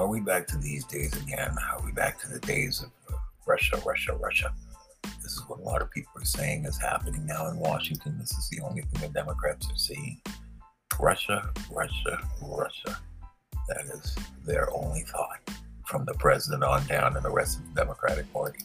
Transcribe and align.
Are 0.00 0.06
we 0.06 0.20
back 0.20 0.46
to 0.46 0.56
these 0.56 0.86
days 0.86 1.14
again? 1.20 1.54
Are 1.70 1.84
we 1.84 1.92
back 1.92 2.18
to 2.20 2.28
the 2.28 2.40
days 2.40 2.82
of 2.82 2.90
Russia, 3.46 3.78
Russia, 3.84 4.14
Russia? 4.14 4.50
This 5.22 5.32
is 5.32 5.44
what 5.46 5.58
a 5.58 5.62
lot 5.62 5.82
of 5.82 5.90
people 5.90 6.12
are 6.16 6.24
saying 6.24 6.64
is 6.64 6.78
happening 6.78 7.26
now 7.26 7.48
in 7.48 7.58
Washington. 7.58 8.16
This 8.18 8.32
is 8.32 8.48
the 8.48 8.62
only 8.62 8.80
thing 8.80 9.02
the 9.02 9.08
Democrats 9.08 9.66
are 9.70 9.76
seeing. 9.76 10.18
Russia, 10.98 11.52
Russia, 11.70 12.18
Russia. 12.40 12.98
That 13.68 13.84
is 13.94 14.16
their 14.46 14.72
only 14.74 15.02
thought 15.02 15.50
from 15.84 16.06
the 16.06 16.14
president 16.14 16.64
on 16.64 16.86
down 16.86 17.14
and 17.14 17.22
the 17.22 17.30
rest 17.30 17.58
of 17.58 17.68
the 17.68 17.82
Democratic 17.82 18.32
Party. 18.32 18.64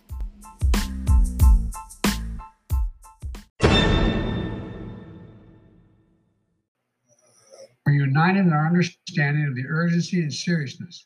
We're 7.85 7.91
united 7.91 8.39
in 8.39 8.53
our 8.53 8.67
understanding 8.67 9.47
of 9.47 9.55
the 9.55 9.65
urgency 9.67 10.21
and 10.21 10.33
seriousness 10.33 11.05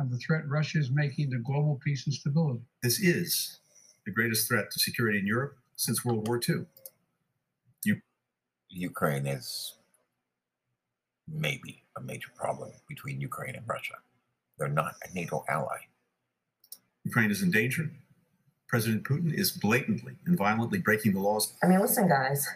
of 0.00 0.10
the 0.10 0.18
threat 0.18 0.48
Russia 0.48 0.78
is 0.78 0.90
making 0.90 1.30
to 1.30 1.38
global 1.38 1.80
peace 1.84 2.06
and 2.06 2.14
stability. 2.14 2.60
This 2.82 3.00
is 3.00 3.58
the 4.06 4.12
greatest 4.12 4.48
threat 4.48 4.70
to 4.70 4.78
security 4.78 5.18
in 5.18 5.26
Europe 5.26 5.56
since 5.76 6.04
World 6.04 6.26
War 6.28 6.40
II. 6.48 6.66
You, 7.84 8.00
Ukraine 8.68 9.26
is 9.26 9.74
maybe 11.26 11.82
a 11.96 12.00
major 12.00 12.28
problem 12.34 12.70
between 12.88 13.20
Ukraine 13.20 13.54
and 13.54 13.66
Russia. 13.66 13.94
They're 14.58 14.68
not 14.68 14.94
a 15.08 15.14
NATO 15.14 15.44
ally. 15.48 15.78
Ukraine 17.04 17.30
is 17.30 17.42
in 17.42 17.50
danger. 17.50 17.90
President 18.68 19.04
Putin 19.04 19.32
is 19.32 19.50
blatantly 19.50 20.14
and 20.26 20.36
violently 20.36 20.78
breaking 20.78 21.12
the 21.12 21.20
laws. 21.20 21.54
I 21.62 21.66
mean, 21.66 21.80
listen, 21.80 22.08
guys, 22.08 22.46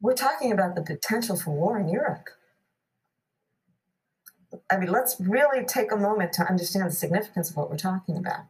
we're 0.00 0.14
talking 0.14 0.52
about 0.52 0.74
the 0.74 0.82
potential 0.82 1.36
for 1.36 1.52
war 1.52 1.78
in 1.78 1.88
Europe. 1.88 2.28
I 4.70 4.76
mean, 4.76 4.90
let's 4.90 5.16
really 5.20 5.64
take 5.64 5.92
a 5.92 5.96
moment 5.96 6.32
to 6.34 6.48
understand 6.48 6.86
the 6.86 6.94
significance 6.94 7.50
of 7.50 7.56
what 7.56 7.70
we're 7.70 7.76
talking 7.76 8.16
about. 8.16 8.46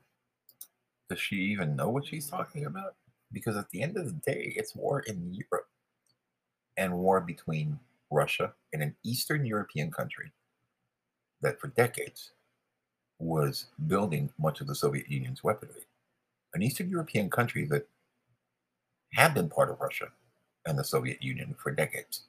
Does 1.09 1.21
she 1.21 1.37
even 1.37 1.77
know 1.77 1.91
what 1.91 2.07
she's 2.07 2.29
talking 2.29 2.65
about? 2.65 2.95
Because 3.33 3.57
at 3.57 3.71
the 3.71 3.83
end 3.83 3.97
of 3.97 4.07
the 4.07 4.33
day, 4.33 4.55
it's 4.57 4.75
war 4.75 5.01
in 5.01 5.35
Europe 5.35 5.69
and 6.77 6.95
war 6.95 7.21
between 7.21 7.79
Russia 8.11 8.55
and 8.73 8.83
an 8.83 8.97
Eastern 9.03 9.45
European 9.45 9.91
country 9.91 10.33
that 11.41 11.61
for 11.61 11.69
decades 11.69 12.33
was 13.19 13.67
building 13.87 14.31
much 14.39 14.61
of 14.61 14.67
the 14.67 14.75
Soviet 14.75 15.09
Union's 15.11 15.45
weaponry. 15.45 15.87
An 16.55 16.63
Eastern 16.63 16.89
European 16.89 17.31
country 17.31 17.65
that 17.67 17.89
had 19.13 19.35
been 19.35 19.49
part 19.49 19.71
of 19.71 19.81
Russia 19.81 20.09
and 20.67 20.79
the 20.79 20.85
Soviet 20.85 21.23
Union 21.23 21.55
for 21.59 21.71
decades 21.71 22.23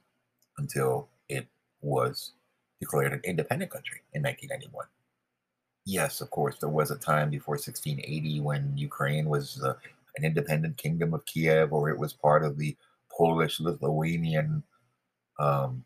until 0.58 1.08
it 1.28 1.46
was 1.80 2.32
declared 2.80 3.12
an 3.12 3.20
independent 3.24 3.70
country 3.70 4.00
in 4.12 4.22
1991. 4.22 4.86
Yes, 5.84 6.20
of 6.20 6.30
course, 6.30 6.56
there 6.58 6.68
was 6.68 6.90
a 6.90 6.98
time 6.98 7.30
before 7.30 7.54
1680 7.54 8.40
when 8.40 8.76
Ukraine 8.76 9.28
was 9.28 9.62
uh, 9.62 9.74
an 10.16 10.24
independent 10.24 10.76
kingdom 10.76 11.14
of 11.14 11.24
Kiev, 11.26 11.72
or 11.72 11.88
it 11.90 11.98
was 11.98 12.12
part 12.12 12.44
of 12.44 12.58
the 12.58 12.76
Polish 13.10 13.60
Lithuanian 13.60 14.62
um, 15.38 15.84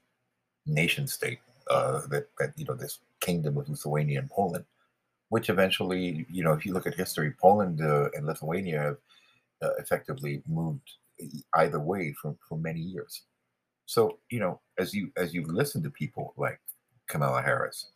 nation 0.66 1.06
state. 1.06 1.41
Uh, 1.70 2.05
that, 2.08 2.27
that 2.36 2.52
you 2.56 2.64
know 2.64 2.74
this 2.74 2.98
kingdom 3.20 3.56
of 3.56 3.68
Lithuania 3.68 4.18
and 4.18 4.28
Poland, 4.28 4.64
which 5.28 5.48
eventually, 5.48 6.27
you 6.28 6.42
know, 6.42 6.52
if 6.52 6.66
you 6.66 6.72
look 6.72 6.86
at 6.86 6.94
history, 6.94 7.33
Poland 7.41 7.80
uh, 7.80 8.08
and 8.14 8.27
Lithuania 8.27 8.80
have 8.80 8.96
uh, 9.62 9.74
effectively 9.78 10.42
moved 10.48 10.91
either 11.55 11.78
way 11.78 12.12
for, 12.20 12.34
for 12.48 12.58
many 12.58 12.80
years. 12.80 13.22
So, 13.86 14.18
you 14.30 14.41
know, 14.41 14.61
as 14.78 14.94
you 14.94 15.12
as 15.16 15.34
you 15.34 15.44
listen 15.44 15.83
to 15.83 15.91
people 15.91 16.34
like 16.36 16.61
Kamala 17.11 17.42
Harris, 17.42 17.86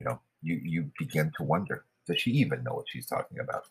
you 0.00 0.06
know, 0.06 0.20
you 0.42 0.60
you 0.62 0.90
begin 0.98 1.32
to 1.36 1.44
wonder, 1.44 1.84
does 2.06 2.20
she 2.20 2.30
even 2.32 2.62
know 2.64 2.74
what 2.74 2.86
she's 2.88 3.06
talking 3.06 3.38
about? 3.38 3.64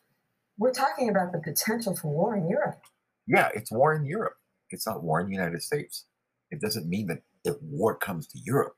We're 0.58 0.72
talking 0.72 1.08
about 1.10 1.32
the 1.32 1.38
potential 1.38 1.94
for 1.94 2.08
war 2.08 2.36
in 2.36 2.48
Europe. 2.48 2.80
Yeah, 3.26 3.50
it's 3.54 3.70
war 3.70 3.94
in 3.94 4.06
Europe. 4.06 4.36
It's 4.70 4.86
not 4.86 5.02
war 5.02 5.20
in 5.20 5.26
the 5.26 5.34
United 5.34 5.62
States. 5.62 6.06
It 6.50 6.60
doesn't 6.60 6.88
mean 6.88 7.06
that 7.08 7.22
if 7.44 7.56
war 7.62 7.94
comes 7.94 8.26
to 8.28 8.38
Europe, 8.38 8.76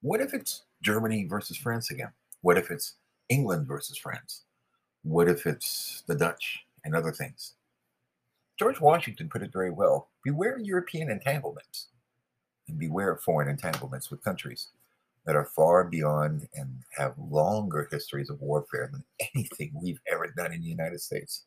what 0.00 0.20
if 0.20 0.32
it's 0.32 0.62
Germany 0.82 1.26
versus 1.28 1.56
France 1.56 1.90
again? 1.90 2.12
What 2.40 2.56
if 2.56 2.70
it's 2.70 2.94
England 3.28 3.66
versus 3.66 3.98
France? 3.98 4.44
What 5.02 5.28
if 5.28 5.46
it's 5.46 6.04
the 6.06 6.14
Dutch 6.14 6.60
and 6.84 6.94
other 6.94 7.12
things? 7.12 7.54
George 8.58 8.80
Washington 8.80 9.28
put 9.28 9.42
it 9.42 9.52
very 9.52 9.70
well 9.70 10.08
beware 10.22 10.58
European 10.58 11.10
entanglements 11.10 11.88
and 12.68 12.78
beware 12.78 13.10
of 13.10 13.20
foreign 13.20 13.48
entanglements 13.48 14.10
with 14.10 14.22
countries 14.22 14.68
that 15.26 15.36
are 15.36 15.44
far 15.44 15.84
beyond 15.84 16.48
and 16.54 16.82
have 16.96 17.14
longer 17.18 17.88
histories 17.90 18.30
of 18.30 18.40
warfare 18.40 18.90
than 18.92 19.04
anything 19.34 19.72
we've 19.74 20.00
ever 20.10 20.32
done 20.36 20.52
in 20.52 20.60
the 20.60 20.68
United 20.68 21.00
States. 21.00 21.44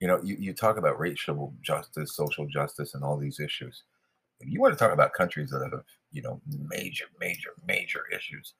You 0.00 0.08
know, 0.08 0.20
you, 0.22 0.36
you 0.38 0.52
talk 0.52 0.76
about 0.76 0.98
racial 0.98 1.54
justice, 1.62 2.14
social 2.14 2.46
justice, 2.46 2.94
and 2.94 3.02
all 3.02 3.16
these 3.16 3.40
issues. 3.40 3.82
If 4.40 4.48
you 4.50 4.60
want 4.60 4.74
to 4.74 4.78
talk 4.78 4.92
about 4.92 5.14
countries 5.14 5.50
that 5.50 5.62
have, 5.62 5.82
you 6.12 6.22
know, 6.22 6.40
major, 6.68 7.06
major, 7.18 7.50
major 7.66 8.02
issues 8.14 8.52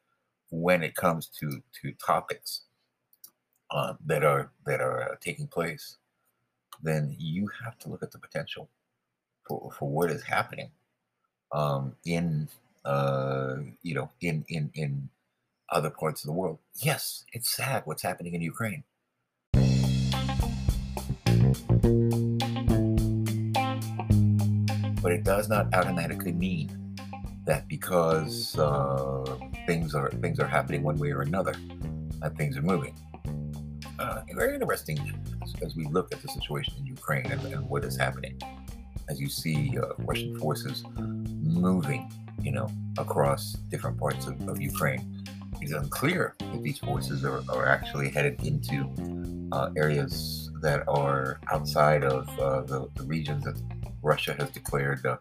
when 0.51 0.83
it 0.83 0.95
comes 0.95 1.27
to 1.41 1.63
to 1.83 1.93
topics 2.05 2.63
um, 3.71 3.99
that 4.07 4.25
are 4.25 4.51
that 4.65 4.81
are 4.81 5.03
uh, 5.03 5.15
taking 5.21 5.47
place, 5.47 5.97
then 6.83 7.15
you 7.19 7.49
have 7.65 7.79
to 7.79 7.89
look 7.89 8.03
at 8.03 8.13
the 8.13 8.19
potential 8.19 8.69
for, 9.47 9.71
for 9.79 9.89
what 9.89 10.11
is 10.11 10.23
happening 10.23 10.71
um, 11.53 11.95
in 12.05 12.49
uh, 12.87 13.57
you 13.83 13.95
know 13.95 14.11
in 14.21 14.45
in 14.49 14.71
in 14.75 15.09
other 15.71 15.91
parts 15.91 16.23
of 16.23 16.29
the 16.29 16.33
world. 16.33 16.59
Yes, 16.77 17.25
it's 17.33 17.51
sad 17.51 17.83
what's 17.85 18.03
happening 18.03 18.35
in 18.35 18.41
Ukraine. 18.41 18.85
But 25.03 25.13
it 25.13 25.25
does 25.25 25.49
not 25.49 25.73
automatically 25.75 26.33
mean 26.33 26.97
that 27.45 27.69
because 27.69 28.59
uh, 28.59 29.39
things 29.67 29.95
are 29.95 30.11
things 30.11 30.39
are 30.41 30.47
happening 30.47 30.83
one 30.83 30.99
way 30.99 31.11
or 31.11 31.23
another, 31.23 31.55
that 32.21 32.37
things 32.37 32.57
are 32.57 32.63
moving. 32.63 32.95
Uh, 33.99 34.23
very 34.35 34.55
interesting 34.55 34.99
as 35.63 35.75
we 35.75 35.87
look 35.87 36.13
at 36.13 36.21
the 36.23 36.29
situation 36.29 36.75
in 36.79 36.87
Ukraine 36.87 37.27
and, 37.27 37.41
and 37.53 37.69
what 37.69 37.85
is 37.85 37.97
happening. 37.97 38.39
As 39.09 39.21
you 39.21 39.29
see 39.29 39.79
uh, 39.79 39.93
Russian 39.99 40.39
forces 40.39 40.85
moving, 40.97 42.11
you 42.41 42.53
know, 42.53 42.69
across 42.99 43.53
different 43.71 43.99
parts 43.99 44.27
of, 44.27 44.49
of 44.49 44.61
Ukraine, 44.61 45.25
it's 45.61 45.73
unclear 45.73 46.35
if 46.41 46.63
these 46.63 46.79
forces 46.79 47.25
are, 47.25 47.43
are 47.49 47.67
actually 47.67 48.11
headed 48.11 48.43
into 48.45 48.91
uh, 49.53 49.71
areas 49.77 50.51
that 50.61 50.87
are 50.89 51.41
outside 51.53 52.05
of 52.05 52.29
uh, 52.39 52.63
the, 52.63 52.89
the 52.95 53.05
regions 53.05 53.45
that 53.45 53.61
Russia 54.03 54.35
has 54.39 54.51
declared 54.51 55.05
uh, 55.05 55.17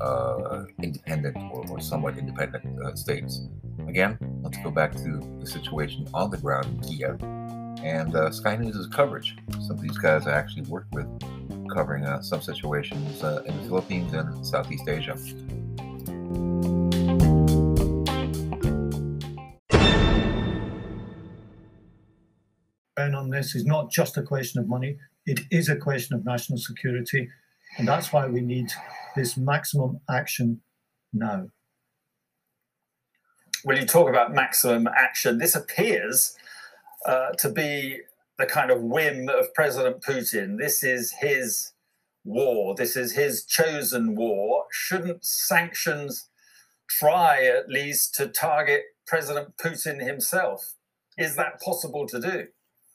uh, 0.00 0.66
independent 0.82 1.36
or, 1.52 1.64
or, 1.70 1.80
somewhat 1.80 2.16
independent 2.16 2.64
uh, 2.84 2.94
states. 2.94 3.42
Again, 3.88 4.18
let's 4.42 4.58
go 4.58 4.70
back 4.70 4.94
to 4.94 5.38
the 5.40 5.46
situation 5.46 6.06
on 6.14 6.30
the 6.30 6.38
ground 6.38 6.66
in 6.66 6.80
Kiev 6.80 7.22
and 7.82 8.14
uh, 8.14 8.30
Sky 8.30 8.56
News' 8.56 8.86
coverage. 8.86 9.36
Some 9.66 9.72
of 9.72 9.80
these 9.80 9.98
guys 9.98 10.26
I 10.26 10.32
actually 10.32 10.62
worked 10.62 10.92
with 10.92 11.08
covering 11.74 12.04
some 12.22 12.42
situations 12.42 13.22
in 13.22 13.56
the 13.56 13.62
Philippines 13.66 14.12
and 14.12 14.46
Southeast 14.46 14.88
Asia. 14.88 15.16
On 23.20 23.30
this 23.30 23.54
is 23.54 23.64
not 23.64 23.90
just 23.90 24.16
a 24.16 24.22
question 24.22 24.60
of 24.60 24.68
money, 24.68 24.98
it 25.26 25.40
is 25.50 25.68
a 25.68 25.76
question 25.76 26.16
of 26.16 26.24
national 26.24 26.58
security. 26.58 27.28
And 27.78 27.86
that's 27.86 28.12
why 28.12 28.26
we 28.26 28.40
need 28.40 28.70
this 29.14 29.36
maximum 29.36 30.00
action 30.10 30.60
now. 31.12 31.48
When 33.62 33.76
you 33.76 33.86
talk 33.86 34.08
about 34.08 34.34
maximum 34.34 34.88
action, 34.88 35.38
this 35.38 35.54
appears 35.54 36.34
uh, 37.06 37.30
to 37.38 37.50
be 37.50 38.00
the 38.38 38.46
kind 38.46 38.70
of 38.70 38.80
whim 38.80 39.28
of 39.28 39.52
President 39.54 40.02
Putin. 40.02 40.58
This 40.58 40.82
is 40.82 41.12
his 41.20 41.72
war. 42.24 42.74
This 42.74 42.96
is 42.96 43.12
his 43.12 43.44
chosen 43.44 44.14
war. 44.14 44.64
Shouldn't 44.70 45.24
sanctions 45.24 46.28
try 46.88 47.44
at 47.44 47.68
least 47.68 48.14
to 48.16 48.28
target 48.28 48.82
President 49.06 49.56
Putin 49.56 50.04
himself? 50.04 50.74
Is 51.16 51.36
that 51.36 51.60
possible 51.60 52.06
to 52.08 52.20
do? 52.20 52.46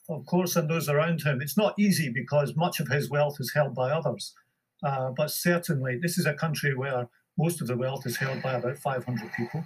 Of 0.08 0.24
course, 0.26 0.54
and 0.54 0.70
those 0.70 0.88
around 0.88 1.22
him. 1.22 1.40
It's 1.40 1.56
not 1.56 1.78
easy 1.78 2.10
because 2.10 2.54
much 2.56 2.78
of 2.78 2.88
his 2.88 3.10
wealth 3.10 3.36
is 3.40 3.52
held 3.52 3.74
by 3.74 3.90
others. 3.90 4.34
Uh, 4.82 5.10
but 5.16 5.30
certainly, 5.30 5.98
this 6.00 6.16
is 6.18 6.26
a 6.26 6.34
country 6.34 6.74
where 6.74 7.08
most 7.36 7.60
of 7.60 7.66
the 7.66 7.76
wealth 7.76 8.06
is 8.06 8.16
held 8.16 8.42
by 8.42 8.54
about 8.54 8.78
500 8.78 9.32
people. 9.36 9.64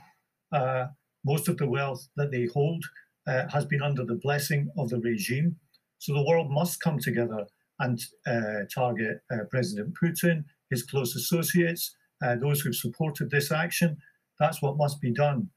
Uh, 0.50 0.86
most 1.24 1.48
of 1.48 1.58
the 1.58 1.68
wealth 1.68 2.08
that 2.16 2.30
they 2.30 2.46
hold 2.46 2.84
uh, 3.26 3.48
has 3.52 3.66
been 3.66 3.82
under 3.82 4.04
the 4.04 4.14
blessing 4.14 4.70
of 4.78 4.88
the 4.88 4.98
regime. 4.98 5.56
So 5.98 6.14
the 6.14 6.24
world 6.24 6.50
must 6.50 6.80
come 6.80 6.98
together 6.98 7.46
and 7.80 8.00
uh, 8.26 8.64
target 8.72 9.20
uh, 9.32 9.44
President 9.50 9.94
Putin, 10.00 10.44
his 10.70 10.82
close 10.84 11.16
associates, 11.16 11.96
uh, 12.24 12.36
those 12.36 12.60
who've 12.60 12.74
supported 12.74 13.30
this 13.30 13.50
action. 13.50 13.96
That's 14.38 14.62
what 14.62 14.76
must 14.76 15.00
be 15.00 15.12
done. 15.12 15.48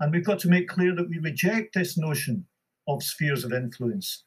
And 0.00 0.12
we've 0.12 0.24
got 0.24 0.38
to 0.40 0.48
make 0.48 0.68
clear 0.68 0.94
that 0.94 1.08
we 1.08 1.18
reject 1.18 1.74
this 1.74 1.96
notion 1.96 2.46
of 2.88 3.02
spheres 3.02 3.44
of 3.44 3.52
influence. 3.52 4.24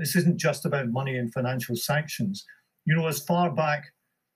This 0.00 0.16
isn't 0.16 0.38
just 0.38 0.64
about 0.64 0.88
money 0.88 1.16
and 1.16 1.32
financial 1.32 1.76
sanctions. 1.76 2.44
You 2.84 2.96
know, 2.96 3.06
as 3.06 3.20
far 3.20 3.50
back 3.50 3.84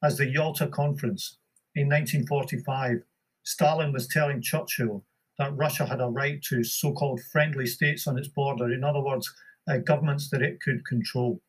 as 0.03 0.17
the 0.17 0.27
Yalta 0.27 0.69
Conference 0.69 1.39
in 1.75 1.89
1945, 1.89 3.03
Stalin 3.45 3.93
was 3.93 4.09
telling 4.09 4.43
Churchill 4.43 5.05
that 5.39 5.57
Russia 5.57 5.87
had 5.87 6.01
a 6.01 6.07
right 6.07 6.43
to 6.45 6.65
so 6.65 6.93
called 6.93 7.21
friendly 7.33 7.67
states 7.67 8.07
on 8.07 8.19
its 8.19 8.29
border. 8.29 8.73
In 8.73 8.85
other 8.85 9.01
words, 9.01 9.33
uh, 9.69 9.79
governments 9.79 10.31
that 10.31 10.43
it 10.43 10.61
could 10.61 10.85
control. 10.87 11.41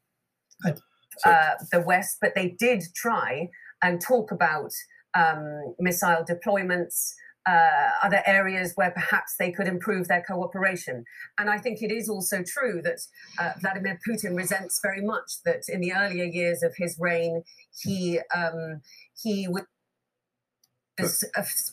Uh, 1.25 1.55
the 1.71 1.81
West, 1.81 2.17
but 2.21 2.33
they 2.35 2.49
did 2.59 2.83
try 2.95 3.49
and 3.81 4.01
talk 4.01 4.31
about 4.31 4.71
um, 5.13 5.75
missile 5.79 6.23
deployments, 6.23 7.13
uh, 7.47 7.89
other 8.03 8.21
areas 8.25 8.73
where 8.75 8.91
perhaps 8.91 9.35
they 9.39 9.51
could 9.51 9.67
improve 9.67 10.07
their 10.07 10.23
cooperation. 10.27 11.05
And 11.37 11.49
I 11.49 11.57
think 11.57 11.81
it 11.81 11.91
is 11.91 12.09
also 12.09 12.43
true 12.43 12.81
that 12.83 12.99
uh, 13.39 13.53
Vladimir 13.59 13.99
Putin 14.07 14.35
resents 14.35 14.79
very 14.81 15.01
much 15.01 15.41
that 15.45 15.63
in 15.69 15.79
the 15.79 15.93
earlier 15.93 16.25
years 16.25 16.61
of 16.61 16.75
his 16.77 16.97
reign, 16.99 17.43
he 17.81 18.19
um, 18.35 18.81
he 19.23 19.47
was 19.47 21.23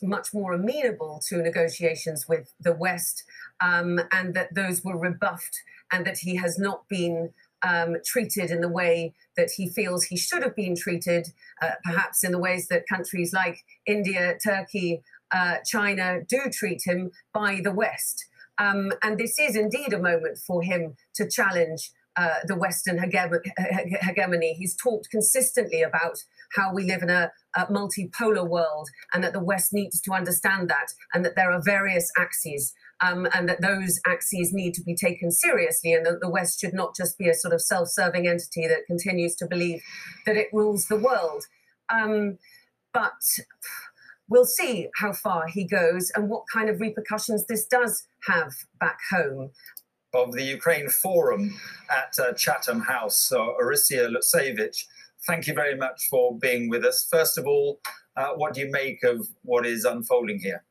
much 0.01 0.33
more 0.33 0.53
amenable 0.53 1.19
to 1.27 1.37
negotiations 1.37 2.27
with 2.27 2.53
the 2.59 2.73
West, 2.73 3.23
um, 3.59 3.99
and 4.11 4.33
that 4.33 4.53
those 4.53 4.83
were 4.83 4.97
rebuffed, 4.97 5.61
and 5.91 6.05
that 6.05 6.19
he 6.19 6.35
has 6.35 6.57
not 6.57 6.87
been 6.87 7.33
um, 7.65 7.95
treated 8.05 8.51
in 8.51 8.61
the 8.61 8.69
way 8.69 9.13
that 9.35 9.51
he 9.57 9.67
feels 9.67 10.05
he 10.05 10.17
should 10.17 10.43
have 10.43 10.55
been 10.55 10.75
treated, 10.75 11.27
uh, 11.61 11.71
perhaps 11.83 12.23
in 12.23 12.31
the 12.31 12.39
ways 12.39 12.67
that 12.67 12.87
countries 12.87 13.33
like 13.33 13.63
India, 13.85 14.37
Turkey, 14.41 15.01
uh, 15.33 15.55
China 15.65 16.19
do 16.27 16.49
treat 16.51 16.83
him 16.85 17.11
by 17.33 17.59
the 17.63 17.71
West. 17.71 18.25
Um, 18.57 18.93
and 19.01 19.17
this 19.17 19.37
is 19.39 19.55
indeed 19.55 19.91
a 19.91 19.99
moment 19.99 20.37
for 20.37 20.61
him 20.61 20.95
to 21.15 21.27
challenge 21.27 21.91
uh, 22.17 22.35
the 22.45 22.55
Western 22.55 22.97
hegemony. 22.97 24.53
He's 24.53 24.75
talked 24.75 25.09
consistently 25.09 25.81
about 25.81 26.17
how 26.55 26.73
we 26.73 26.83
live 26.83 27.01
in 27.01 27.09
a, 27.09 27.31
a, 27.55 27.65
multipolar 27.67 28.47
world 28.47 28.89
and 29.13 29.23
that 29.23 29.33
the 29.33 29.43
West 29.43 29.73
needs 29.73 29.99
to 30.01 30.13
understand 30.13 30.69
that 30.69 30.87
and 31.13 31.25
that 31.25 31.35
there 31.35 31.51
are 31.51 31.61
various 31.61 32.09
axes 32.17 32.73
um, 33.01 33.27
and 33.33 33.49
that 33.49 33.61
those 33.61 33.99
axes 34.07 34.53
need 34.53 34.73
to 34.75 34.83
be 34.83 34.95
taken 34.95 35.31
seriously 35.31 35.93
and 35.93 36.05
that 36.05 36.21
the 36.21 36.29
West 36.29 36.59
should 36.59 36.73
not 36.73 36.95
just 36.95 37.17
be 37.17 37.27
a 37.27 37.33
sort 37.33 37.53
of 37.53 37.61
self 37.61 37.89
serving 37.89 38.27
entity 38.27 38.67
that 38.67 38.85
continues 38.87 39.35
to 39.35 39.47
believe 39.47 39.81
that 40.25 40.37
it 40.37 40.47
rules 40.53 40.87
the 40.87 40.95
world. 40.95 41.43
Um, 41.89 42.37
but 42.93 43.21
we'll 44.27 44.45
see 44.45 44.87
how 44.95 45.13
far 45.13 45.47
he 45.47 45.65
goes 45.65 46.11
and 46.15 46.29
what 46.29 46.43
kind 46.51 46.69
of 46.69 46.79
repercussions 46.79 47.45
this 47.45 47.65
does 47.65 48.07
have 48.27 48.53
back 48.79 48.97
home. 49.11 49.51
Of 50.15 50.31
the 50.31 50.43
Ukraine 50.43 50.87
Forum 50.87 51.53
at 51.91 52.17
uh, 52.17 52.31
Chatham 52.33 52.79
House, 52.79 53.17
so 53.17 53.57
Orysia 53.61 54.09
Lutsevich, 54.09 54.85
thank 55.27 55.45
you 55.45 55.53
very 55.53 55.75
much 55.75 56.07
for 56.09 56.39
being 56.39 56.69
with 56.69 56.85
us. 56.85 57.05
First 57.11 57.37
of 57.37 57.45
all, 57.45 57.81
uh, 58.15 58.29
what 58.37 58.53
do 58.53 58.61
you 58.61 58.71
make 58.71 59.03
of 59.03 59.27
what 59.43 59.65
is 59.65 59.83
unfolding 59.83 60.39
here? 60.39 60.63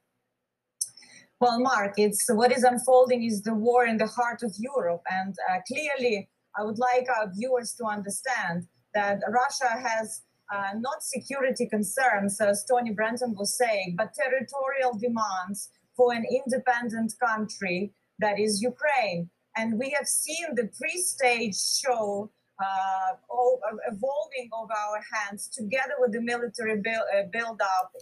Well, 1.41 1.61
Mark, 1.61 1.93
it's 1.99 2.25
what 2.33 2.53
is 2.57 2.65
unfolding 2.65 3.23
is 3.23 3.43
the 3.43 3.53
war 3.53 3.85
in 3.85 3.99
the 3.99 4.07
heart 4.07 4.43
of 4.43 4.53
Europe, 4.59 5.03
and 5.11 5.35
uh, 5.51 5.59
clearly, 5.69 6.31
I 6.59 6.63
would 6.63 6.79
like 6.79 7.07
our 7.15 7.31
viewers 7.31 7.75
to 7.75 7.85
understand 7.85 8.67
that 8.95 9.21
Russia 9.29 9.73
has 9.89 10.23
uh, 10.55 10.71
not 10.79 11.03
security 11.03 11.69
concerns, 11.69 12.41
as 12.41 12.65
Tony 12.65 12.93
Brenton 12.93 13.35
was 13.39 13.59
saying, 13.59 13.97
but 13.99 14.15
territorial 14.15 14.99
demands 14.99 15.69
for 15.95 16.15
an 16.15 16.25
independent 16.25 17.13
country 17.21 17.93
that 18.21 18.39
is 18.39 18.63
Ukraine. 18.63 19.29
And 19.57 19.79
we 19.79 19.95
have 19.97 20.07
seen 20.07 20.55
the 20.55 20.69
pre-stage 20.77 21.57
show 21.57 22.31
uh, 22.61 23.13
uh, 23.15 23.77
evolving 23.89 24.49
of 24.53 24.69
our 24.71 25.01
hands 25.13 25.49
together 25.49 25.95
with 25.99 26.13
the 26.13 26.21
military 26.21 26.81
uh, 26.81 27.23
build-up 27.33 27.93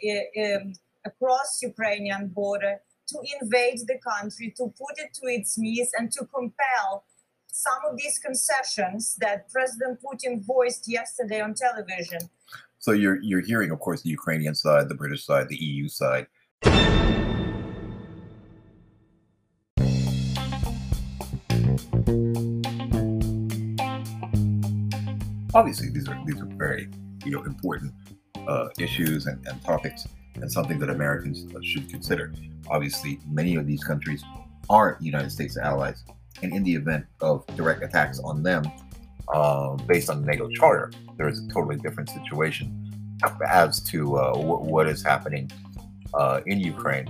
um, 0.44 0.72
across 1.04 1.60
Ukrainian 1.62 2.28
border 2.28 2.80
to 3.08 3.18
invade 3.40 3.80
the 3.86 3.98
country, 4.06 4.52
to 4.56 4.64
put 4.64 4.98
it 4.98 5.14
to 5.14 5.26
its 5.26 5.58
knees, 5.58 5.90
and 5.98 6.10
to 6.12 6.26
compel 6.26 7.04
some 7.46 7.80
of 7.90 7.96
these 7.98 8.18
concessions 8.18 9.16
that 9.20 9.50
President 9.50 10.00
Putin 10.02 10.44
voiced 10.44 10.88
yesterday 10.88 11.40
on 11.40 11.54
television. 11.54 12.20
So 12.78 12.92
you're 12.92 13.20
you're 13.22 13.42
hearing, 13.42 13.70
of 13.70 13.80
course, 13.80 14.02
the 14.02 14.10
Ukrainian 14.10 14.54
side, 14.54 14.88
the 14.88 14.94
British 14.94 15.24
side, 15.24 15.48
the 15.48 15.56
EU 15.56 15.88
side. 15.88 16.26
Obviously, 25.54 25.90
these 25.90 26.08
are 26.08 26.18
these 26.26 26.40
are 26.40 26.48
very 26.56 26.88
you 27.24 27.30
know 27.32 27.42
important 27.44 27.92
uh, 28.48 28.68
issues 28.78 29.26
and, 29.26 29.44
and 29.46 29.62
topics, 29.62 30.06
and 30.34 30.50
something 30.50 30.78
that 30.78 30.90
Americans 30.90 31.46
should 31.64 31.88
consider. 31.88 32.32
Obviously, 32.68 33.20
many 33.28 33.56
of 33.56 33.66
these 33.66 33.84
countries 33.84 34.24
aren't 34.70 35.02
United 35.02 35.30
States 35.30 35.56
allies 35.56 36.04
and 36.42 36.52
in 36.52 36.62
the 36.62 36.74
event 36.74 37.06
of 37.20 37.46
direct 37.56 37.82
attacks 37.82 38.18
on 38.20 38.42
them 38.42 38.64
um, 39.32 39.76
based 39.86 40.10
on 40.10 40.20
the 40.20 40.26
NATO 40.26 40.48
charter, 40.50 40.90
there 41.16 41.28
is 41.28 41.44
a 41.44 41.48
totally 41.48 41.76
different 41.76 42.08
situation 42.10 42.90
as 43.48 43.80
to 43.84 44.16
uh, 44.16 44.32
w- 44.32 44.58
what 44.58 44.88
is 44.88 45.02
happening 45.02 45.50
uh, 46.14 46.40
in 46.46 46.58
Ukraine 46.58 47.06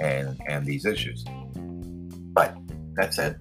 and 0.00 0.38
and 0.48 0.66
these 0.66 0.84
issues. 0.84 1.24
But 2.34 2.56
that 2.94 3.14
said, 3.14 3.40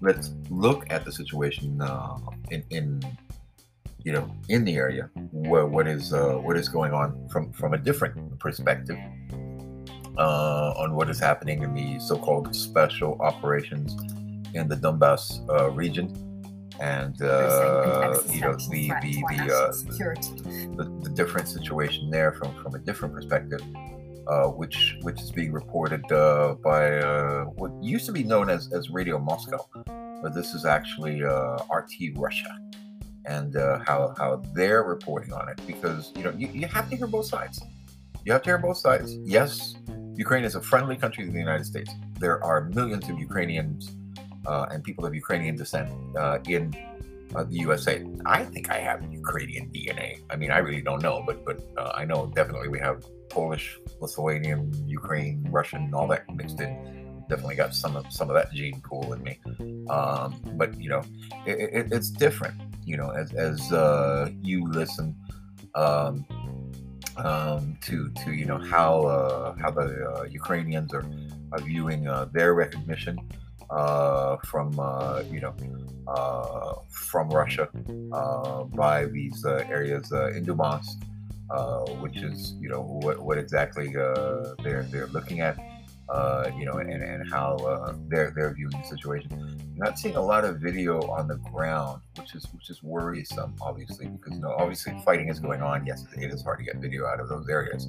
let's 0.00 0.32
look 0.48 0.86
at 0.90 1.04
the 1.04 1.12
situation 1.12 1.80
uh, 1.82 2.16
in, 2.50 2.64
in 2.70 3.02
you 4.04 4.12
know 4.12 4.30
in 4.48 4.64
the 4.64 4.76
area 4.76 5.10
where 5.32 5.66
what 5.66 5.86
is 5.86 6.12
uh, 6.12 6.34
what 6.34 6.56
is 6.56 6.68
going 6.68 6.92
on 6.92 7.28
from 7.28 7.52
from 7.52 7.74
a 7.74 7.78
different 7.78 8.38
perspective 8.38 8.98
uh, 10.18 10.72
on 10.76 10.94
what 10.94 11.08
is 11.08 11.18
happening 11.18 11.62
in 11.62 11.74
the 11.74 11.98
so-called 11.98 12.54
special 12.54 13.16
operations 13.20 13.96
in 14.54 14.68
the 14.68 14.76
Donbass 14.76 15.48
uh, 15.48 15.70
region, 15.70 16.08
and 16.80 17.20
uh, 17.22 18.18
you 18.28 18.40
know 18.40 18.54
the 18.70 18.92
the 19.02 19.22
the, 19.30 19.54
uh, 19.54 19.72
the, 20.76 21.00
the 21.02 21.10
different 21.10 21.48
situation 21.48 22.10
there 22.10 22.32
from 22.32 22.54
from 22.62 22.74
a 22.74 22.78
different 22.78 23.14
perspective, 23.14 23.62
uh, 24.26 24.48
which 24.48 24.96
which 25.02 25.20
is 25.20 25.30
being 25.30 25.52
reported 25.52 26.10
uh, 26.12 26.54
by 26.62 26.98
uh, 26.98 27.44
what 27.44 27.70
used 27.82 28.06
to 28.06 28.12
be 28.12 28.24
known 28.24 28.50
as 28.50 28.72
as 28.72 28.90
Radio 28.90 29.18
Moscow, 29.18 29.64
but 30.22 30.34
this 30.34 30.54
is 30.54 30.64
actually 30.64 31.22
RT 31.22 32.16
Russia, 32.16 32.58
and 33.34 33.50
how 33.88 34.00
how 34.20 34.30
they're 34.58 34.84
reporting 34.94 35.32
on 35.32 35.44
it 35.52 35.58
because 35.66 36.12
you 36.16 36.24
know 36.24 36.32
you, 36.40 36.48
you 36.60 36.66
have 36.76 36.86
to 36.90 36.96
hear 36.96 37.06
both 37.06 37.26
sides. 37.34 37.56
You 38.24 38.32
have 38.34 38.42
to 38.42 38.50
hear 38.50 38.58
both 38.58 38.76
sides. 38.76 39.08
Yes, 39.36 39.74
Ukraine 40.14 40.44
is 40.44 40.54
a 40.54 40.62
friendly 40.70 40.96
country 40.96 41.24
to 41.26 41.32
the 41.32 41.44
United 41.48 41.66
States. 41.72 41.90
There 42.24 42.38
are 42.44 42.58
millions 42.78 43.08
of 43.08 43.18
Ukrainians 43.18 43.80
uh, 44.46 44.66
and 44.70 44.84
people 44.84 45.06
of 45.06 45.14
Ukrainian 45.14 45.56
descent 45.56 45.88
uh, 46.16 46.38
in 46.46 46.74
uh, 47.34 47.44
the 47.44 47.58
USA. 47.66 48.04
I 48.26 48.44
think 48.44 48.70
I 48.70 48.78
have 48.78 48.98
Ukrainian 49.12 49.70
DNA. 49.70 50.20
I 50.30 50.36
mean, 50.36 50.50
I 50.50 50.58
really 50.58 50.82
don't 50.82 51.02
know, 51.02 51.22
but 51.26 51.44
but 51.44 51.58
uh, 51.78 51.92
I 51.94 52.04
know 52.04 52.20
definitely 52.34 52.68
we 52.68 52.80
have 52.80 52.98
Polish, 53.28 53.78
Lithuanian, 54.00 54.60
Ukraine, 54.86 55.46
Russian, 55.50 55.82
all 55.94 56.08
that 56.08 56.22
mixed 56.34 56.60
in. 56.60 56.72
Definitely 57.28 57.56
got 57.56 57.74
some 57.74 57.94
of 57.96 58.04
some 58.10 58.28
of 58.30 58.34
that 58.34 58.52
gene 58.52 58.80
pool 58.80 59.12
in 59.14 59.22
me. 59.22 59.34
Um, 59.88 60.40
but 60.60 60.70
you 60.80 60.90
know, 60.90 61.02
it, 61.46 61.56
it, 61.78 61.92
it's 61.92 62.10
different. 62.10 62.56
You 62.90 62.96
know, 62.96 63.10
as 63.10 63.32
as 63.34 63.72
uh, 63.72 64.30
you 64.42 64.58
listen. 64.80 65.08
Um, 65.74 66.26
um, 67.16 67.76
to 67.82 68.10
to 68.24 68.32
you 68.32 68.46
know 68.46 68.58
how 68.58 69.02
uh, 69.04 69.54
how 69.60 69.70
the 69.70 70.28
Ukrainians 70.30 70.94
are, 70.94 71.06
are 71.52 71.60
viewing 71.60 72.02
their 72.32 72.54
recognition 72.54 73.18
uh, 73.70 74.36
from 74.44 74.78
uh, 74.78 75.22
you 75.30 75.40
know 75.40 75.54
uh, 76.08 76.74
from 76.88 77.28
Russia 77.30 77.68
uh, 78.12 78.64
by 78.64 79.06
these 79.06 79.44
uh, 79.44 79.64
areas 79.68 80.10
in 80.10 80.44
Donbass, 80.44 80.86
which 82.00 82.16
is 82.16 82.54
you 82.60 82.68
know 82.68 82.82
what, 82.82 83.20
what 83.20 83.38
exactly 83.38 83.92
they're 84.62 84.82
they're 84.90 85.06
looking 85.08 85.40
at. 85.40 85.56
You 86.56 86.64
know, 86.64 86.78
and, 86.78 86.90
and 86.90 87.30
how 87.30 87.56
they're 88.08 88.32
they're 88.34 88.54
viewing 88.54 88.72
the 88.72 88.84
situation. 88.84 89.58
Not 89.76 89.98
seeing 89.98 90.16
a 90.16 90.22
lot 90.22 90.44
of 90.44 90.58
video 90.58 91.00
on 91.02 91.28
the 91.28 91.36
ground, 91.36 92.02
which 92.16 92.34
is 92.34 92.46
which 92.52 92.70
is 92.70 92.82
worrisome, 92.82 93.54
obviously, 93.60 94.08
because 94.08 94.34
you 94.34 94.42
know, 94.42 94.54
obviously 94.58 95.00
fighting 95.04 95.28
is 95.28 95.40
going 95.40 95.62
on. 95.62 95.86
Yes, 95.86 96.04
it 96.16 96.32
is 96.32 96.42
hard 96.42 96.58
to 96.58 96.64
get 96.64 96.76
video 96.76 97.06
out 97.06 97.20
of 97.20 97.28
those 97.28 97.48
areas. 97.48 97.88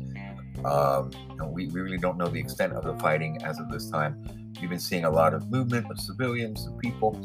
Um, 0.66 1.12
and 1.40 1.52
we, 1.52 1.68
we 1.68 1.82
really 1.82 1.98
don't 1.98 2.18
know 2.18 2.28
the 2.28 2.40
extent 2.40 2.74
of 2.74 2.84
the 2.84 2.96
fighting 2.98 3.44
as 3.44 3.60
of 3.60 3.70
this 3.72 3.90
time. 3.90 4.54
We've 4.60 4.70
been 4.70 4.80
seeing 4.80 5.06
a 5.06 5.10
lot 5.10 5.34
of 5.34 5.50
movement 5.50 5.90
of 5.90 6.00
civilians 6.00 6.66
and 6.66 6.78
people. 6.80 7.20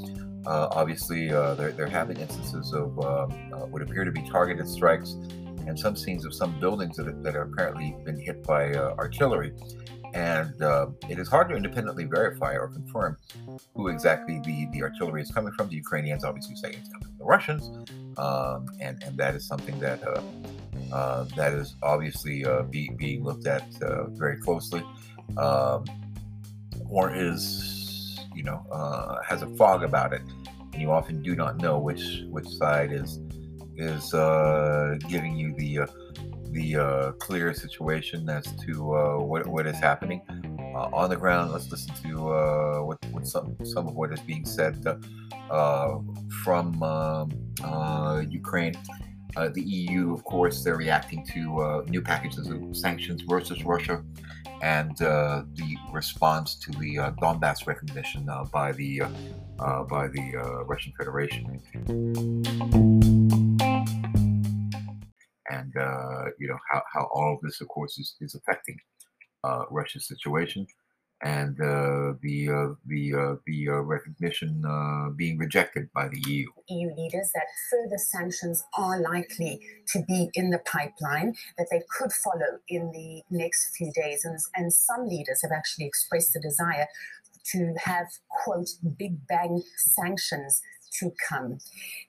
Uh, 0.47 0.69
obviously, 0.71 1.31
uh, 1.31 1.55
there, 1.55 1.73
there 1.73 1.89
have 1.89 2.09
been 2.09 2.19
instances 2.19 2.73
of 2.73 2.99
um, 3.01 3.53
uh, 3.53 3.67
what 3.67 3.83
appear 3.83 4.05
to 4.05 4.13
be 4.13 4.23
targeted 4.23 4.69
strikes 4.69 5.17
and 5.67 5.79
some 5.79 5.97
scenes 5.97 6.25
of 6.25 6.33
some 6.33 6.59
buildings 6.61 6.97
that, 6.97 7.23
that 7.25 7.35
have 7.35 7.49
apparently 7.49 7.97
been 8.05 8.19
hit 8.19 8.43
by 8.45 8.73
uh, 8.73 8.95
artillery. 8.99 9.53
And 10.17 10.63
uh, 10.63 10.87
it 11.11 11.19
is 11.19 11.29
hard 11.29 11.51
to 11.51 11.55
independently 11.55 12.05
verify 12.05 12.55
or 12.57 12.69
confirm 12.69 13.19
who 13.75 13.89
exactly 13.89 14.41
the, 14.47 14.67
the 14.73 14.83
artillery 14.83 15.21
is 15.21 15.31
coming 15.31 15.53
from. 15.53 15.69
The 15.69 15.77
Ukrainians 15.77 16.25
obviously 16.25 16.57
say 16.57 16.71
it's 16.71 16.89
coming 16.89 17.09
from 17.09 17.19
the 17.19 17.25
Russians, 17.25 17.69
um, 18.17 18.67
and 18.81 19.03
and 19.03 19.19
that 19.19 19.35
is 19.35 19.47
something 19.47 19.79
that 19.81 20.03
uh, 20.03 20.23
uh, 20.91 21.25
that 21.37 21.53
is 21.53 21.75
obviously 21.83 22.47
uh, 22.47 22.63
be, 22.63 22.91
being 22.97 23.25
looked 23.25 23.47
at 23.47 23.67
uh, 23.83 24.05
very 24.23 24.39
closely, 24.39 24.83
um, 25.37 25.85
or 26.89 27.15
is 27.15 28.19
you 28.35 28.43
know 28.43 28.65
uh, 28.73 29.21
has 29.23 29.43
a 29.43 29.49
fog 29.57 29.85
about 29.85 30.15
it, 30.15 30.23
and 30.73 30.81
you 30.81 30.91
often 30.91 31.21
do 31.23 31.37
not 31.37 31.59
know 31.59 31.79
which 31.79 32.23
which 32.31 32.49
side 32.49 32.91
is 32.91 33.21
is 33.77 34.13
giving 35.11 35.37
you 35.37 35.55
the 35.59 35.87
the 36.57 36.77
uh, 36.77 37.13
clear 37.13 37.53
situation 37.53 38.29
as 38.31 38.45
to 38.65 38.97
uh, 38.97 39.19
what 39.19 39.47
what 39.47 39.67
is 39.67 39.79
happening 39.79 40.23
uh, 40.75 40.89
on 41.01 41.11
the 41.11 41.17
ground. 41.17 41.53
Let's 41.53 41.71
listen 41.71 41.95
to 42.05 42.33
uh, 42.33 42.79
what, 42.81 42.99
what 43.13 43.27
some 43.27 43.57
some 43.65 43.87
of 43.87 43.95
what 43.95 44.11
is 44.13 44.21
being 44.21 44.47
said 44.47 44.75
uh, 45.51 45.99
from 46.43 46.83
um, 46.83 47.29
Ukraine. 48.31 48.75
the 49.59 49.65
EU, 49.79 50.15
of 50.17 50.23
course, 50.25 50.65
they're 50.65 50.83
reacting 50.89 51.21
to 51.35 51.41
new 51.95 52.03
packages 52.13 52.47
of 52.55 52.59
sanctions 52.85 53.21
versus 53.33 53.59
Russia, 53.75 53.97
and 54.63 54.97
the 55.61 55.71
response 55.93 56.49
to 56.65 56.71
the 56.83 56.93
Donbass 57.21 57.67
recognition 57.73 58.23
by 58.59 58.69
the 58.81 58.93
by 59.95 60.05
the 60.17 60.27
Russian 60.73 60.93
Federation 60.99 61.43
and 65.57 65.77
uh, 65.77 66.25
you 66.39 66.49
know 66.49 66.59
how, 66.71 66.83
how 66.93 67.09
all 67.13 67.35
of 67.35 67.41
this, 67.43 67.61
of 67.61 67.69
course, 67.69 67.99
is, 67.99 68.17
is 68.21 68.35
affecting 68.35 68.79
uh, 69.45 69.65
Russia's 69.71 70.07
situation, 70.07 70.67
and 71.23 71.59
uh, 71.61 72.15
the 72.23 72.49
uh, 72.49 72.75
the 72.87 73.15
uh, 73.15 73.35
the 73.47 73.69
uh, 73.69 73.81
recognition 73.81 74.63
being 75.17 75.39
rejected 75.39 75.89
by 75.95 76.09
the 76.09 76.23
EU. 76.27 76.47
EU 76.69 76.95
leaders 76.95 77.31
that 77.35 77.47
further 77.71 77.99
sanctions 77.99 78.65
are 78.77 79.01
likely 79.01 79.61
to 79.89 80.03
be 80.07 80.31
in 80.35 80.51
the 80.51 80.59
pipeline, 80.59 81.35
that 81.59 81.69
they 81.71 81.83
could 81.97 82.13
follow 82.13 82.59
in 82.69 82.91
the 82.93 83.23
next 83.31 83.77
few 83.77 83.93
days, 83.93 84.25
and, 84.25 84.39
and 84.55 84.73
some 84.73 85.07
leaders 85.07 85.41
have 85.43 85.53
actually 85.53 85.87
expressed 85.87 86.33
the 86.33 86.41
desire 86.41 86.87
to 87.53 87.75
have 87.79 88.07
quote 88.29 88.69
big 88.99 89.27
bang 89.29 89.63
sanctions 89.77 90.61
to 91.01 91.13
come. 91.29 91.59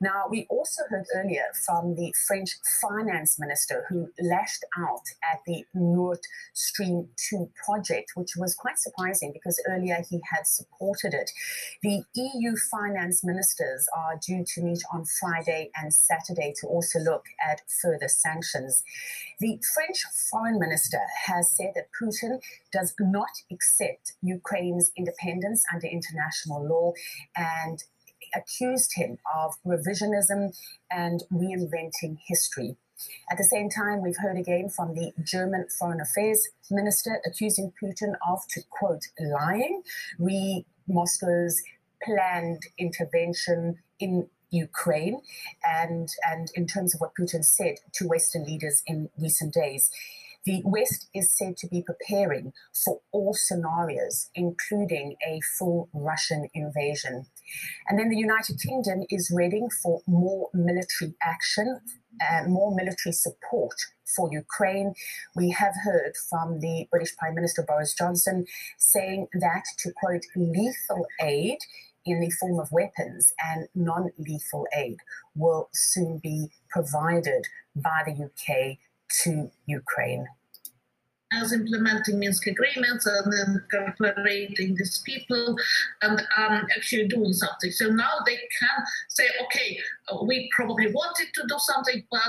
Now, 0.01 0.25
we 0.29 0.45
also 0.49 0.83
heard 0.89 1.05
earlier 1.15 1.45
from 1.65 1.95
the 1.95 2.13
French 2.27 2.51
finance 2.81 3.37
minister 3.39 3.85
who 3.89 4.09
lashed 4.21 4.63
out 4.77 5.03
at 5.31 5.39
the 5.45 5.63
Nord 5.73 6.19
Stream 6.53 7.09
2 7.29 7.49
project, 7.65 8.11
which 8.15 8.31
was 8.37 8.55
quite 8.55 8.77
surprising 8.77 9.31
because 9.33 9.61
earlier 9.69 10.03
he 10.09 10.21
had 10.31 10.45
supported 10.45 11.13
it. 11.13 11.31
The 11.83 12.03
EU 12.13 12.55
finance 12.71 13.23
ministers 13.23 13.87
are 13.95 14.19
due 14.25 14.45
to 14.55 14.61
meet 14.61 14.83
on 14.93 15.05
Friday 15.19 15.71
and 15.75 15.93
Saturday 15.93 16.53
to 16.61 16.67
also 16.67 16.99
look 16.99 17.25
at 17.45 17.61
further 17.81 18.07
sanctions. 18.07 18.83
The 19.39 19.59
French 19.73 20.03
foreign 20.31 20.59
minister 20.59 20.99
has 21.25 21.51
said 21.51 21.73
that 21.75 21.89
Putin 22.01 22.39
does 22.71 22.93
not 22.99 23.29
accept 23.51 24.13
Ukraine's 24.21 24.91
independence 24.97 25.63
under 25.73 25.87
international 25.87 26.65
law 26.67 26.93
and 27.35 27.83
accused 28.35 28.91
him 28.95 29.17
of 29.35 29.55
revisionism 29.65 30.57
and 30.91 31.23
reinventing 31.31 32.17
history. 32.27 32.77
At 33.31 33.37
the 33.37 33.43
same 33.43 33.69
time, 33.69 34.01
we've 34.01 34.17
heard 34.17 34.37
again 34.37 34.69
from 34.69 34.95
the 34.95 35.13
German 35.23 35.67
Foreign 35.77 36.01
Affairs 36.01 36.47
Minister 36.71 37.21
accusing 37.25 37.71
Putin 37.81 38.13
of, 38.27 38.39
to 38.49 38.61
quote, 38.69 39.03
lying, 39.19 39.83
re 40.17 40.65
Moscow's 40.87 41.61
planned 42.01 42.63
intervention 42.77 43.77
in 43.99 44.27
Ukraine 44.49 45.21
and, 45.63 46.09
and 46.29 46.49
in 46.55 46.67
terms 46.67 46.95
of 46.95 47.01
what 47.01 47.11
Putin 47.19 47.43
said 47.43 47.75
to 47.93 48.07
Western 48.07 48.45
leaders 48.45 48.81
in 48.87 49.09
recent 49.17 49.53
days. 49.53 49.91
The 50.45 50.61
West 50.63 51.09
is 51.13 51.35
said 51.37 51.57
to 51.57 51.67
be 51.67 51.81
preparing 51.81 52.53
for 52.73 53.01
all 53.11 53.33
scenarios, 53.33 54.29
including 54.33 55.17
a 55.27 55.41
full 55.57 55.89
Russian 55.93 56.47
invasion. 56.53 57.25
And 57.87 57.99
then 57.99 58.09
the 58.09 58.17
United 58.17 58.59
Kingdom 58.59 59.03
is 59.09 59.31
ready 59.33 59.61
for 59.81 60.01
more 60.07 60.49
military 60.53 61.13
action, 61.21 61.79
uh, 62.21 62.47
more 62.47 62.75
military 62.75 63.13
support 63.13 63.75
for 64.15 64.29
Ukraine. 64.31 64.93
We 65.35 65.51
have 65.51 65.73
heard 65.83 66.13
from 66.29 66.59
the 66.59 66.87
British 66.91 67.15
Prime 67.17 67.35
Minister 67.35 67.63
Boris 67.67 67.93
Johnson 67.93 68.45
saying 68.77 69.27
that, 69.33 69.63
to 69.79 69.91
quote, 69.91 70.23
lethal 70.35 71.05
aid 71.21 71.59
in 72.05 72.21
the 72.21 72.31
form 72.31 72.59
of 72.59 72.71
weapons 72.71 73.33
and 73.43 73.67
non 73.75 74.11
lethal 74.17 74.65
aid 74.75 74.97
will 75.35 75.69
soon 75.73 76.19
be 76.19 76.47
provided 76.69 77.45
by 77.75 78.03
the 78.05 78.25
UK 78.25 78.77
to 79.23 79.51
Ukraine 79.65 80.25
as 81.33 81.51
implementing 81.51 82.19
Minsk 82.19 82.47
agreements 82.47 83.05
and 83.05 83.33
incorporating 83.73 84.75
these 84.75 85.01
people 85.05 85.55
and 86.01 86.21
um, 86.37 86.65
actually 86.75 87.07
doing 87.07 87.33
something. 87.33 87.71
So 87.71 87.89
now 87.89 88.11
they 88.25 88.35
can 88.35 88.85
say, 89.09 89.25
okay, 89.45 89.79
we 90.25 90.49
probably 90.55 90.87
wanted 90.91 91.27
to 91.33 91.43
do 91.47 91.55
something, 91.59 92.03
but 92.09 92.21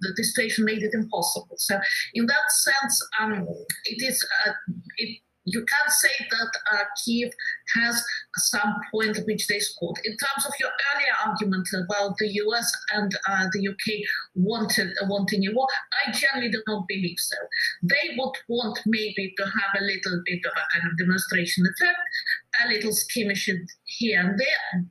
the 0.00 0.24
situation 0.24 0.64
made 0.64 0.82
it 0.82 0.94
impossible. 0.94 1.56
So 1.56 1.78
in 2.14 2.26
that 2.26 2.50
sense, 2.50 3.08
um, 3.20 3.46
it 3.86 4.02
is 4.02 4.26
uh, 4.46 4.52
it 4.98 5.20
you 5.44 5.64
can't 5.64 5.92
say 5.92 6.26
that 6.30 6.50
uh, 6.72 6.84
Kiev 7.04 7.32
has 7.76 8.04
some 8.36 8.74
point 8.90 9.18
which 9.26 9.46
they 9.46 9.58
scored. 9.58 9.96
In 10.04 10.16
terms 10.16 10.46
of 10.46 10.52
your 10.58 10.70
earlier 10.94 11.14
argument 11.26 11.68
about 11.84 12.16
the 12.18 12.28
US 12.46 12.70
and 12.92 13.14
uh, 13.28 13.46
the 13.52 13.68
UK 13.68 14.00
wanted 14.34 14.88
wanting 15.08 15.46
a 15.46 15.52
war, 15.54 15.68
I 16.06 16.12
generally 16.12 16.50
do 16.50 16.62
not 16.66 16.88
believe 16.88 17.18
so. 17.18 17.36
They 17.82 18.16
would 18.16 18.34
want 18.48 18.80
maybe 18.86 19.34
to 19.36 19.44
have 19.44 19.80
a 19.80 19.84
little 19.84 20.22
bit 20.24 20.40
of 20.44 20.52
a 20.52 20.78
kind 20.78 20.90
of 20.90 20.98
demonstration 20.98 21.64
effect, 21.66 21.98
a 22.64 22.68
little 22.68 22.92
skirmishes 22.92 23.76
here 23.84 24.20
and 24.20 24.38
there 24.38 24.84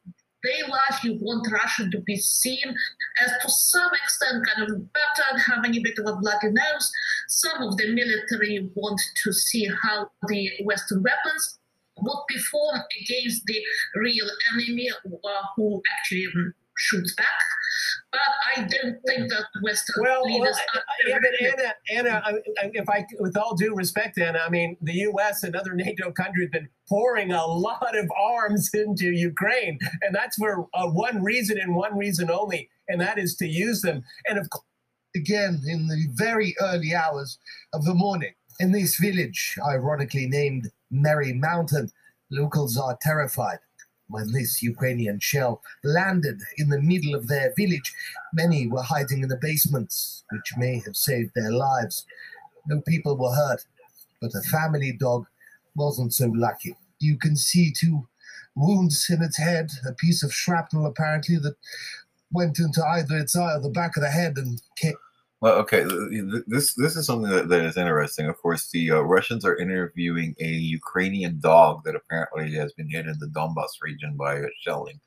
they 0.44 0.62
largely 0.70 1.18
want 1.22 1.48
Russia 1.52 1.90
to 1.90 2.00
be 2.02 2.18
seen 2.18 2.76
as, 3.24 3.32
to 3.42 3.50
some 3.50 3.90
extent, 4.04 4.46
kind 4.46 4.70
of 4.70 4.94
battered, 4.94 5.42
having 5.42 5.76
a 5.76 5.82
bit 5.82 5.98
of 5.98 6.06
a 6.06 6.18
bloody 6.18 6.50
nose. 6.52 6.92
Some 7.36 7.64
of 7.64 7.78
the 7.78 7.88
military 7.94 8.70
want 8.76 9.02
to 9.24 9.34
see 9.34 9.68
how 9.82 10.08
the 10.28 10.50
Western 10.66 11.02
weapons 11.02 11.60
would 11.98 12.24
perform 12.30 12.82
against 13.02 13.44
the 13.46 13.60
real 13.96 14.28
enemy 14.54 14.90
uh, 14.92 15.30
who 15.56 15.82
actually 15.98 16.28
shoots 16.78 17.16
back. 17.16 17.26
But 18.12 18.22
I 18.56 18.62
don't 18.62 18.98
think 19.08 19.30
that 19.30 19.46
Western 19.64 20.04
well, 20.04 20.24
leaders 20.24 20.58
well, 20.74 20.84
yeah, 21.08 21.18
but 21.20 21.74
Anna, 21.92 22.22
Anna, 22.22 22.40
if 22.74 22.88
I, 22.88 23.06
with 23.20 23.36
all 23.36 23.56
due 23.56 23.76
respect, 23.76 24.20
Anna, 24.20 24.40
I 24.46 24.50
mean, 24.50 24.78
the 24.82 24.94
U.S. 24.94 25.44
and 25.44 25.56
other 25.56 25.74
NATO 25.76 26.12
countries 26.12 26.46
have 26.46 26.52
been 26.52 26.70
pouring 26.88 27.32
a 27.32 27.46
lot 27.46 27.98
of 27.98 28.10
arms 28.16 28.70
into 28.74 29.06
Ukraine, 29.06 29.80
and 30.04 30.14
that's 30.14 30.38
for 30.38 30.68
uh, 30.76 30.88
one 30.88 31.24
reason 31.24 31.58
and 31.58 31.76
one 31.76 31.98
reason 31.98 32.30
only, 32.30 32.70
and 32.88 33.02
that 33.02 33.18
is 33.18 33.36
to 33.38 33.48
use 33.48 33.82
them. 33.82 34.04
And 34.28 34.38
of 34.38 34.50
course, 34.52 34.66
again, 35.16 35.62
in 35.68 35.88
the 35.88 36.08
very 36.12 36.56
early 36.60 36.94
hours 36.94 37.38
of 37.74 37.86
the 37.86 37.94
morning, 37.94 38.34
in 38.60 38.72
this 38.72 38.98
village, 38.98 39.58
ironically 39.68 40.28
named 40.28 40.72
Merry 40.92 41.34
Mountain, 41.34 41.90
locals 42.30 42.78
are 42.78 42.98
terrified 43.02 43.60
when 44.08 44.32
this 44.32 44.62
Ukrainian 44.62 45.20
shell 45.20 45.62
landed 45.84 46.40
in 46.58 46.70
the 46.70 46.82
middle 46.82 47.16
of 47.16 47.28
their 47.28 47.54
village, 47.58 47.94
many 48.34 48.68
were 48.68 48.84
hiding 48.84 49.24
in 49.24 49.30
the 49.30 49.40
basements, 49.42 50.24
which 50.32 50.54
may 50.58 50.80
have 50.86 50.96
saved 50.96 51.32
their 51.34 51.52
lives. 51.52 52.06
No 52.68 52.82
people 52.82 53.18
were 53.18 53.34
hurt, 53.34 53.66
but 54.22 54.36
a 54.36 54.42
family 54.42 54.92
dog 54.92 55.26
wasn't 55.76 56.14
so 56.14 56.28
lucky. 56.28 56.76
You 57.00 57.18
can 57.18 57.36
see 57.36 57.74
two 57.74 58.08
wounds 58.56 59.10
in 59.10 59.24
its 59.24 59.38
head, 59.38 59.72
a 59.88 59.94
piece 59.94 60.22
of 60.22 60.34
shrapnel 60.34 60.86
apparently 60.86 61.38
that 61.38 61.56
went 62.34 62.60
into 62.60 62.86
either 62.86 63.16
eye 63.16 63.56
or 63.56 63.62
the 63.62 63.70
back 63.70 63.96
of 63.96 64.04
the 64.04 64.10
head 64.10 64.34
and 64.38 64.62
kicked. 64.78 64.98
well, 65.42 65.54
okay, 65.56 65.84
this 66.48 66.74
this 66.76 66.96
is 66.96 67.06
something 67.06 67.30
that, 67.30 67.50
that 67.50 67.66
is 67.66 67.78
interesting. 67.78 68.28
Of 68.28 68.38
course, 68.38 68.70
the 68.72 68.92
uh, 68.92 69.00
Russians 69.02 69.46
are 69.46 69.58
interviewing 69.58 70.36
a 70.40 70.48
Ukrainian 70.48 71.40
dog 71.40 71.84
that 71.86 71.96
apparently 71.96 72.54
has 72.56 72.74
been 72.74 72.90
hit 72.90 73.08
in 73.08 73.18
the 73.20 73.28
Donbas 73.28 73.82
region 73.82 74.16
by 74.18 74.36
a 74.36 74.48
shelling. 74.62 75.00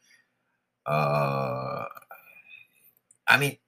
Uh, 0.86 1.84
I 3.28 3.38
mean, 3.38 3.58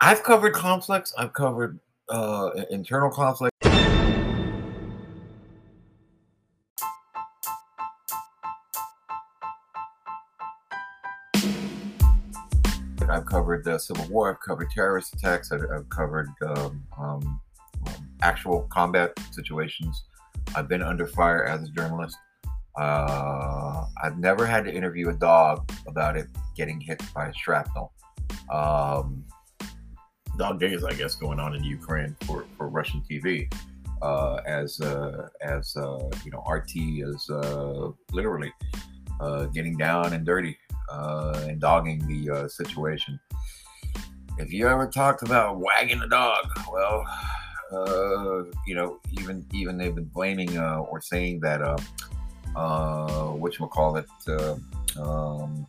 I've 0.00 0.22
covered 0.22 0.52
conflicts. 0.52 1.14
I've 1.16 1.32
covered 1.32 1.80
uh, 2.08 2.50
internal 2.70 3.10
conflict. 3.10 3.54
Covered 13.58 13.72
the 13.72 13.78
Civil 13.78 14.06
War. 14.08 14.30
I've 14.30 14.40
covered 14.40 14.70
terrorist 14.70 15.14
attacks. 15.14 15.52
I've, 15.52 15.62
I've 15.74 15.88
covered 15.88 16.28
um, 16.46 16.82
um, 16.98 17.40
actual 18.22 18.62
combat 18.70 19.12
situations. 19.32 20.04
I've 20.54 20.68
been 20.68 20.82
under 20.82 21.06
fire 21.06 21.44
as 21.44 21.62
a 21.62 21.72
journalist. 21.72 22.16
Uh, 22.78 23.86
I've 24.02 24.18
never 24.18 24.46
had 24.46 24.64
to 24.64 24.72
interview 24.72 25.08
a 25.10 25.14
dog 25.14 25.70
about 25.86 26.16
it 26.16 26.28
getting 26.56 26.80
hit 26.80 27.02
by 27.14 27.32
shrapnel. 27.36 27.92
Um, 28.52 29.24
dog 30.38 30.60
days, 30.60 30.84
I 30.84 30.92
guess, 30.92 31.16
going 31.16 31.40
on 31.40 31.54
in 31.54 31.64
Ukraine 31.64 32.16
for, 32.24 32.46
for 32.56 32.68
Russian 32.68 33.02
TV. 33.10 33.52
Uh, 34.00 34.40
as 34.46 34.80
uh, 34.80 35.28
as 35.42 35.74
uh, 35.76 36.08
you 36.24 36.30
know, 36.30 36.44
RT 36.48 36.70
is 36.76 37.28
uh, 37.30 37.90
literally 38.12 38.52
uh, 39.20 39.46
getting 39.46 39.76
down 39.76 40.12
and 40.12 40.24
dirty 40.24 40.56
uh, 40.90 41.44
and 41.48 41.60
dogging 41.60 42.06
the 42.06 42.30
uh, 42.30 42.48
situation. 42.48 43.18
If 44.38 44.52
you 44.52 44.68
ever 44.68 44.86
talked 44.86 45.22
about 45.22 45.58
wagging 45.58 46.00
a 46.00 46.08
dog, 46.08 46.46
well, 46.72 47.04
uh, 47.72 48.44
you 48.66 48.74
know, 48.74 49.00
even 49.20 49.44
even 49.52 49.76
they've 49.76 49.94
been 49.94 50.04
blaming 50.04 50.56
uh, 50.56 50.78
or 50.78 51.00
saying 51.00 51.40
that 51.40 51.60
uh, 51.60 51.76
uh, 52.56 53.28
what 53.32 53.56
call 53.70 53.96
it, 53.96 54.06
uh, 54.28 54.56
um, 55.00 55.66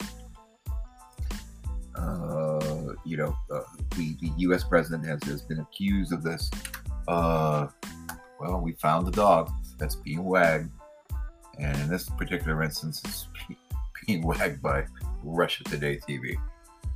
uh, 1.95 2.93
you 3.05 3.17
know, 3.17 3.35
uh, 3.51 3.61
the 3.95 4.15
the 4.21 4.31
U.S. 4.37 4.63
president 4.63 5.05
has, 5.05 5.21
has 5.23 5.41
been 5.41 5.59
accused 5.59 6.13
of 6.13 6.23
this. 6.23 6.49
Uh, 7.07 7.67
well, 8.39 8.61
we 8.61 8.73
found 8.73 9.05
the 9.05 9.11
dog 9.11 9.51
that's 9.77 9.95
being 9.95 10.23
wagged, 10.23 10.69
and 11.59 11.77
in 11.81 11.89
this 11.89 12.09
particular 12.09 12.63
instance, 12.63 13.01
it's 13.05 13.27
being 14.07 14.25
wagged 14.25 14.61
by 14.61 14.85
Russia 15.23 15.63
Today 15.65 15.97
TV. 15.97 16.35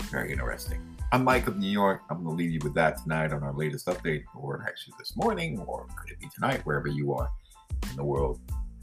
Very 0.03 0.31
interesting. 0.31 0.81
I'm 1.11 1.23
Mike 1.23 1.47
of 1.47 1.57
New 1.57 1.69
York. 1.69 2.01
I'm 2.09 2.23
going 2.23 2.35
to 2.35 2.43
leave 2.43 2.51
you 2.51 2.59
with 2.63 2.73
that 2.75 2.97
tonight 3.03 3.33
on 3.33 3.43
our 3.43 3.53
latest 3.53 3.87
update, 3.87 4.23
or 4.35 4.65
actually 4.67 4.93
this 4.97 5.15
morning, 5.15 5.59
or 5.59 5.85
could 5.99 6.11
it 6.11 6.19
be 6.19 6.27
tonight, 6.33 6.61
wherever 6.65 6.87
you 6.87 7.13
are 7.13 7.29
in 7.89 7.95
the 7.95 8.03
world, 8.03 8.39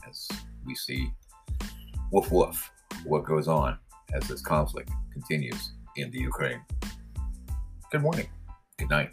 as 0.08 0.28
we 0.64 0.74
see 0.74 1.10
woof 2.12 2.30
woof 2.30 2.70
what 3.04 3.24
goes 3.24 3.48
on 3.48 3.78
as 4.12 4.26
this 4.28 4.42
conflict 4.42 4.90
continues 5.12 5.72
in 5.96 6.10
the 6.10 6.18
Ukraine. 6.18 6.60
Good 7.90 8.02
morning, 8.02 8.28
good 8.78 8.90
night, 8.90 9.10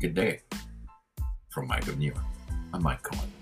good 0.00 0.14
day 0.14 0.40
from 1.50 1.66
Mike 1.66 1.88
of 1.88 1.98
New 1.98 2.12
York. 2.12 2.24
I'm 2.72 2.82
Mike 2.82 3.02
Cohen. 3.02 3.37